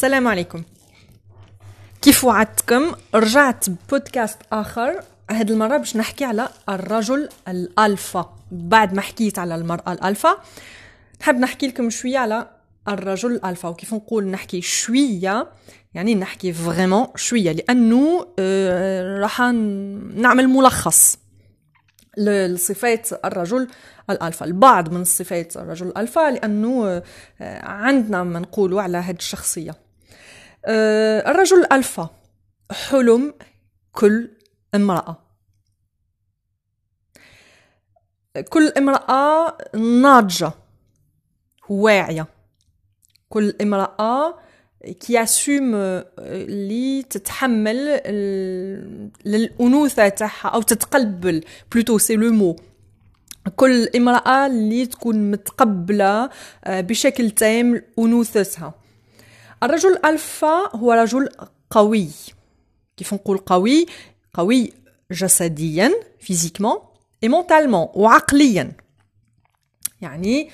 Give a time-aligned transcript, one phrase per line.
[0.00, 0.62] السلام عليكم.
[2.02, 5.00] كيف وعدتكم؟ رجعت بودكاست آخر.
[5.30, 8.36] هاد المرة باش نحكي على الرجل الألفا.
[8.52, 10.36] بعد ما حكيت على المرأة الألفا
[11.20, 12.50] نحب نحكي لكم شوية على
[12.88, 13.68] الرجل الألفا.
[13.68, 15.48] وكيف نقول نحكي شوية؟
[15.94, 19.40] يعني نحكي vraiment شوية لأنه آه راح
[20.14, 21.18] نعمل ملخص
[22.18, 23.68] لصفات الرجل
[24.10, 24.46] الألفا.
[24.46, 27.02] البعض من صفات الرجل الألفا لأنه
[27.40, 29.89] آه، عندنا ما نقولوا على هذه الشخصية.
[30.68, 32.10] الرجل الالفا
[32.72, 33.34] حلم
[33.92, 34.30] كل
[34.74, 35.16] امرأة.
[38.48, 40.52] كل امرأة ناضجة
[41.68, 42.26] واعية.
[43.28, 44.38] كل امرأة
[45.00, 45.74] qui assume
[46.18, 48.00] اللي تتحمل
[49.24, 52.56] للأنوثة تاعها أو تتقبل plutôt c'est le mot
[53.56, 56.30] كل امرأة اللي تكون متقبلة
[56.66, 58.74] بشكل تام انوثتها
[59.62, 61.28] الرجل ألفا هو رجل
[61.70, 62.08] قوي.
[62.96, 63.86] كيف نقول قوي؟
[64.34, 64.72] قوي
[65.10, 66.78] جسديا physiquement
[67.22, 68.72] et mentalement وعقليا
[70.00, 70.50] يعني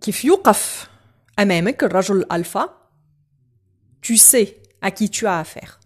[0.00, 0.90] كيف يوقف
[1.38, 2.78] أمامك الرجل الالفا
[4.00, 5.80] tu sais à qui tu as affaire.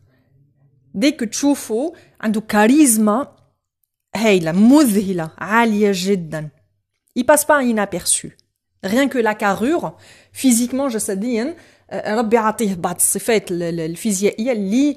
[0.95, 3.37] Dès que تشوفه عنده كاريزما
[4.15, 6.49] هايلة مذهلة عالية جدا.
[7.19, 8.37] Il passe pas inaperçu.
[8.85, 9.97] Rien que la carrure
[10.33, 11.55] physiquement جسديا
[11.93, 14.97] ربي عطيه بعض الصفات الفيزيائية اللي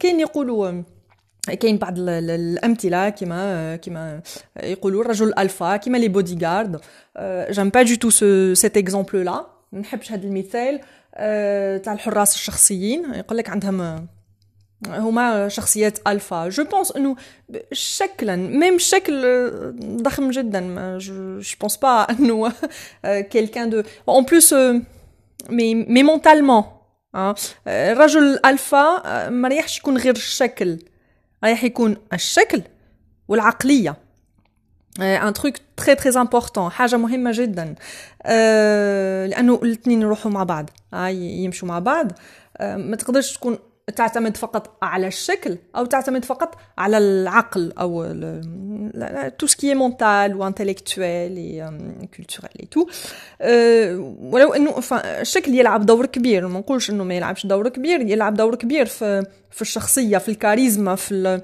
[0.00, 0.82] كاين يقولوا
[1.60, 4.22] كاين بعض الامثله كما كما
[4.62, 6.80] يقولوا الرجل الفا كما les bodyguards
[7.50, 8.10] j'aime pas du tout
[8.54, 10.80] cet exemple là ما نحبش هذا المثال
[11.82, 14.06] تاع الحراس الشخصيين يقول لك عندهم
[14.88, 16.48] هما شخصيات ألفا.
[16.48, 17.16] je pense إنه
[17.72, 19.50] شكلا même شكل
[20.02, 20.98] ضخم جدا.
[20.98, 22.52] je pense pas إنه
[23.04, 24.52] quelqu'un de en plus
[25.48, 26.64] mais mais mentalement
[27.66, 30.78] الرجل الالفا ما ريحش يكون غير الشكل.
[31.44, 32.62] رايح يكون الشكل
[33.28, 33.96] والعقلية.
[35.00, 37.74] un truc très très important حاجة مهمة جدا.
[39.26, 40.70] لأنه الاثنين يروحوا مع بعض.
[40.94, 42.12] آه يمشوا مع بعض.
[42.60, 43.58] ما تقدرش تكون
[43.96, 48.06] تعتمد فقط على الشكل أو تعتمد فقط على العقل أو
[49.38, 51.70] tout ce qui mental و intellectuel et
[52.16, 52.86] culturel et tout
[54.20, 56.48] ولو إنه الشكل يلعب دور كبير.
[56.48, 58.00] ما نقولش إنه ما يلعبش دور كبير.
[58.00, 61.40] يلعب دور كبير في في الشخصية في الكاريزما في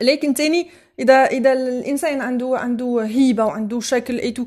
[0.00, 4.44] لكن تاني إذا إذا الإنسان عنده عنده هيبة وعنده شكل et tout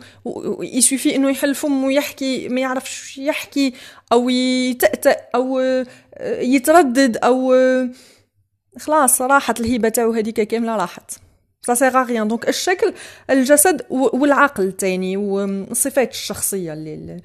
[0.61, 3.73] il suffit إنه يحل فم ويحكي ما يعرفش يحكي
[4.11, 5.59] أو يتأتأ أو
[6.39, 7.55] يتردد أو
[8.79, 11.11] خلاص راحت الهيبة تاعو هذيك كاملة راحت.
[11.61, 12.93] ça sert à rien donc الشكل
[13.29, 17.21] الجسد والعقل تاني والصفات الشخصية اللي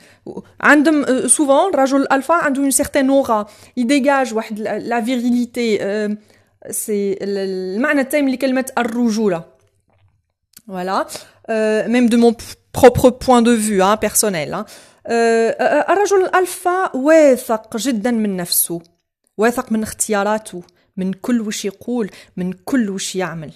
[0.61, 3.47] عندهم souvent الرجل الألفا عنده une certaine aura
[3.77, 5.79] ي dégage واحد la virilité
[6.71, 9.45] c'est المعنى التام لكلمه الرجوله
[10.67, 11.07] voilà
[11.89, 12.37] même de mon
[12.83, 14.65] propre point de vue hein.
[15.91, 18.81] الرجل الالفا واثق جدا من نفسه
[19.37, 20.63] واثق من اختياراته
[20.97, 23.53] من كل وش يقول من كل وش يعمل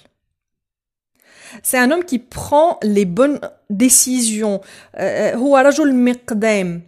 [1.63, 3.39] C'est un homme qui prend les bonnes
[3.69, 4.61] décisions.
[5.35, 6.81] هو رجل مقدام.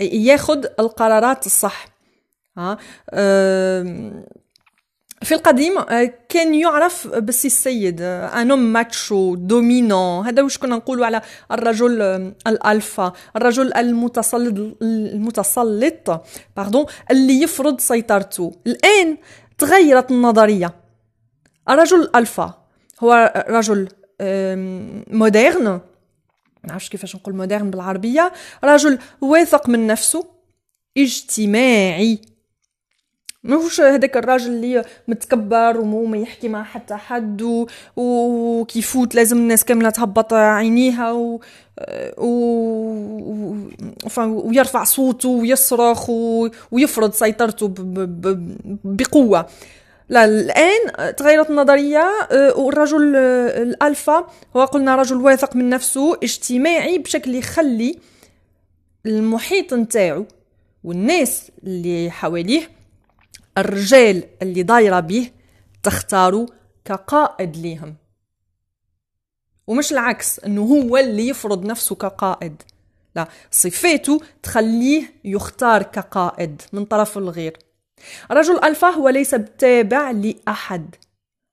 [0.00, 1.88] ياخذ القرارات الصح.
[2.58, 2.78] ها
[5.22, 5.80] في القديم
[6.28, 12.02] كان يعرف بالسي السيد un macho dominant هذا واش كنا نقولوا على الرجل
[12.46, 13.12] الألفا.
[13.36, 16.24] الرجل المتسلط المتسلط
[16.56, 18.52] pardon اللي يفرض سيطرته.
[18.66, 19.16] الآن
[19.58, 20.74] تغيرت النظرية.
[21.68, 22.54] الرجل الالفا
[23.00, 23.88] هو رجل
[25.10, 25.80] مودرن
[26.64, 28.32] نعرفش كيفاش نقول مودرن بالعربية.
[28.64, 30.26] رجل واثق من نفسه
[30.98, 32.20] اجتماعي.
[33.42, 37.66] ماهوش هذاك الراجل اللي متكبر ومو ما يحكي مع حتى حد و...
[37.96, 41.40] وكيفوت لازم الناس كاملة تهبط عينيها و...
[42.18, 42.28] و...
[44.18, 46.48] ويرفع صوته ويصرخ و...
[46.70, 47.74] ويفرض سيطرته ب...
[48.20, 48.56] ب...
[48.84, 49.46] بقوة.
[50.08, 52.10] لا الآن تغيرت النظرية
[52.56, 54.26] والرجل الألفا
[54.56, 57.98] هو قلنا رجل واثق من نفسه اجتماعي بشكل يخلي
[59.06, 60.26] المحيط نتاعو
[60.84, 62.77] والناس اللي حواليه
[63.58, 65.30] الرجال اللي دايرة به
[65.82, 66.46] تختاروا
[66.84, 67.96] كقائد ليهم.
[69.66, 72.62] ومش العكس إنه هو اللي يفرض نفسه كقائد.
[73.16, 77.58] لا صفاته تخليه يختار كقائد من طرف الغير.
[78.30, 80.94] رجل الفا هو ليس تابع لأحد.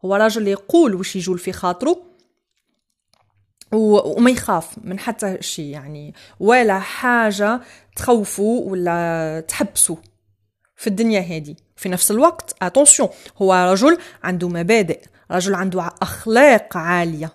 [0.06, 2.02] هو رجل يقول وش يجول في خاطره
[3.74, 7.62] وما يخاف من حتى شيء يعني ولا حاجة
[7.96, 9.98] تخوفه ولا تحبسه.
[10.76, 15.02] في الدنيا هذه في نفس الوقت اتونسيون هو رجل عنده مبادئ
[15.32, 17.34] رجل عنده أخلاق عالية.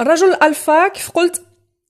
[0.00, 1.42] الرجل الألفا كيف قلت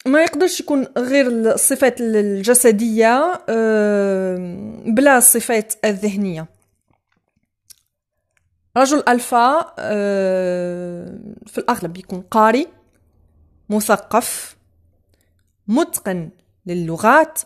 [0.06, 3.44] ما يقدرش يكون غير الصفات الجسدية
[4.86, 6.46] بلا الصفات الذهنية.
[8.76, 9.62] رجل ألفا
[11.46, 12.69] في الأغلب يكون قاري
[13.69, 14.56] مثقف
[15.69, 16.31] متقن
[16.66, 17.40] للغات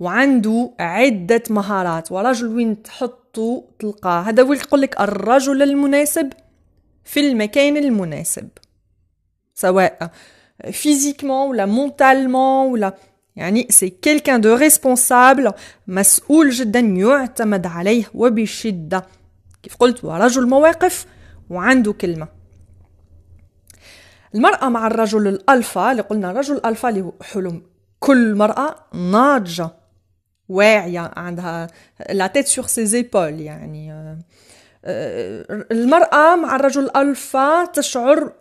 [0.00, 4.20] وعنده عدة مهارات ورجل وين تحطه تلقاه.
[4.20, 6.32] هذا هو يقول لك الرجل المناسب
[7.04, 8.48] في المكان المناسب
[9.54, 10.10] سواء
[10.72, 12.94] physiquement ولا mentalement ولا
[13.36, 15.52] يعني c'est quelqu'un de responsable
[15.86, 19.06] مسؤول جدا يعتمد عليه وبشدة.
[19.62, 21.06] كيف قلت؟ هو رجل مواقف
[21.50, 22.28] وعنده كلمة.
[24.34, 27.62] المرأة مع الرجل الألفا اللي قلنا الرجل الألفا اللي هو حلم
[28.02, 29.70] كل مرأة ناضجة
[30.48, 31.66] واعية عندها
[32.10, 33.92] la tête sur ses épaules يعني.
[35.70, 38.32] المرأة مع الرجل الألفا تشعر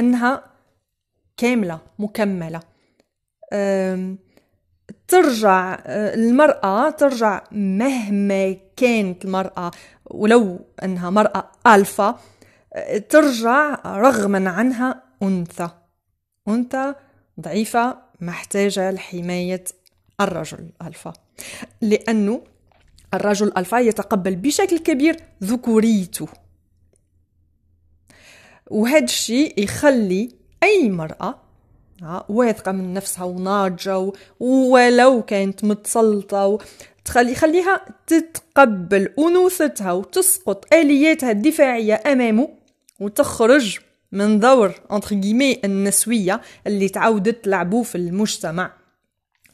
[0.00, 0.42] أنها
[1.36, 2.60] كاملة مكملة.
[5.08, 9.70] ترجع المرأة ترجع مهما كانت المرأة
[10.04, 12.18] ولو أنها مرأة ألفا
[13.08, 15.68] ترجع رغما عنها أنثى.
[16.48, 16.94] أنثى
[17.40, 19.64] ضعيفة محتاجة لحماية
[20.20, 21.12] الرجل الألفا.
[21.80, 22.42] لأنه
[23.14, 26.28] الرجل الألفا يتقبل بشكل كبير ذكوريته.
[28.70, 30.28] وهذا الشيء يخلي
[30.62, 31.46] أي مرأة
[32.28, 36.58] واثقة من نفسها وناضجة ولو كانت متسلطة
[37.04, 42.48] تخلي خليها تتقبل أنوثتها وتسقط آلياتها الدفاعية أمامه
[43.00, 43.78] وتخرج
[44.12, 48.72] من دور انتر جيمي النسوية اللي تعودت تلعبوه في المجتمع.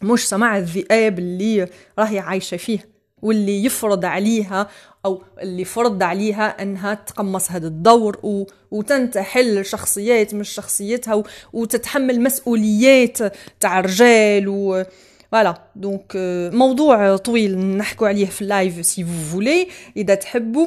[0.02, 1.68] مجتمع الذئاب اللي
[1.98, 2.88] راهي عايشه فيه
[3.22, 4.68] واللي يفرض عليها
[5.04, 8.44] أو اللي فرض عليها إنها تقمص هذا الدور و...
[8.70, 11.24] وتنتحل شخصيات مش شخصيتها و...
[11.52, 13.18] وتتحمل مسؤوليات
[13.60, 14.84] تاع الرجال و
[15.32, 16.12] voilà donc
[16.54, 20.66] موضوع طويل نحكوا عليه في ال live si vous voulez إذا تحبوا.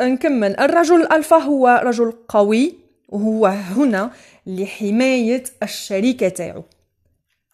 [0.00, 0.60] نكمل.
[0.60, 2.85] الرجل الالفا هو رجل قوي.
[3.08, 4.10] وهو هنا
[4.46, 6.64] لحماية الشريكة تاعو.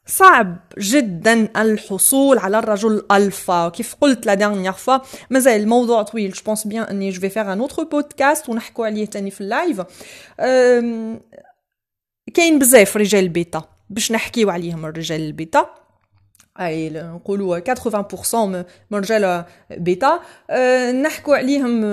[0.06, 3.68] صعب جدا الحصول على الرجل ألفا.
[3.68, 4.98] كيف قلت la dernière fois
[5.30, 6.30] مازال الموضوع طويل.
[6.30, 9.47] je pense bien أني je vais faire un autre podcast ونحكوا عليه تاني في ال
[9.47, 9.82] live.
[12.34, 13.62] كاين بزاف رجال بيتا.
[13.90, 15.81] باش نحكيو عليهم الرجال البيتا.
[16.60, 18.34] أي نقولوا 80%
[18.90, 20.20] من رجال بيتا.
[21.02, 21.84] نحكوا عليهم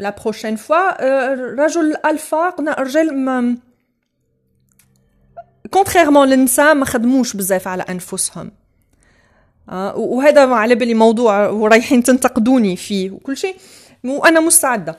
[0.00, 1.64] la prochaine fois.
[1.64, 3.56] رجل ألفا قلنا رجال ما
[5.70, 8.52] contrairement للنساء ما خدموش بزاف على أنفسهم.
[9.94, 13.56] وهذا على بالي موضوع ورايحين تنتقدوني فيه وكل شيء.
[14.04, 14.96] وأنا مستعدة.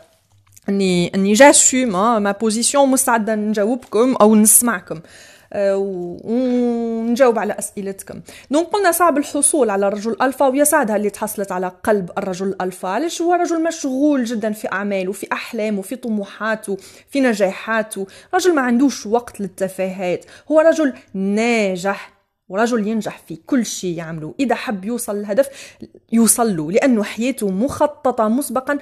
[0.70, 1.90] اني أني j'assume
[2.24, 5.02] ma position مستعدة نجاوبكم أو نسمعكم.
[5.56, 8.22] ونجاوب على أسئلتكم.
[8.52, 13.22] donc قلنا صعب الحصول على الرجل الفا ويسعدها اللي تحصلت على قلب الرجل الفا علاش
[13.22, 16.78] هو رجل مشغول جدا في أعماله في احلامه في طموحاته
[17.10, 20.26] في نجاحاته؟ رجل ما عندوش وقت للتفاهات.
[20.52, 22.14] هو رجل ناجح
[22.50, 24.34] ورجل ينجح في كل شيء يعمله.
[24.40, 25.50] إذا حب يوصل للهدف
[26.12, 28.78] يوصل له لأنه حياته مخططة مسبقا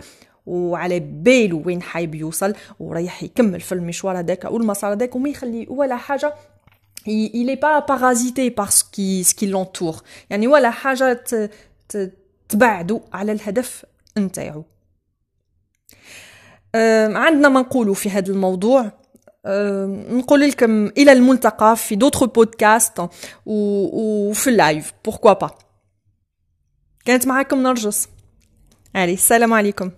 [0.45, 5.95] وعلى باله وين حايب يوصل ورايح يكمل في المشوار هذاك والمسار هذاك وما يخلي ولا
[5.95, 6.33] حاجة
[7.05, 10.03] il n'est pas parasité par ce qui, ce qui l'entoure.
[10.29, 11.23] يعني ولا حاجة
[12.49, 13.85] تبعدو على الهدف
[14.17, 14.63] نتاعو
[17.15, 18.91] عندنا ما نقولوا في هذا الموضوع.
[20.09, 23.07] نقول لكم إلى الملتقى في d'autres podcasts
[23.45, 25.51] وفي ال live pourquoi pas
[27.05, 28.07] كانت معاكم نرجس.
[28.95, 29.91] علي السلام عليكم